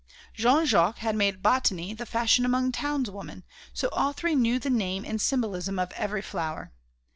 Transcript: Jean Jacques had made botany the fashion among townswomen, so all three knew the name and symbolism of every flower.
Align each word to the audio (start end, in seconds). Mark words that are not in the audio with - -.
Jean 0.33 0.65
Jacques 0.65 0.97
had 0.97 1.15
made 1.15 1.43
botany 1.43 1.93
the 1.93 2.07
fashion 2.07 2.43
among 2.43 2.71
townswomen, 2.71 3.43
so 3.71 3.87
all 3.89 4.13
three 4.13 4.33
knew 4.33 4.57
the 4.57 4.67
name 4.71 5.05
and 5.05 5.21
symbolism 5.21 5.77
of 5.77 5.91
every 5.91 6.23
flower. 6.23 6.71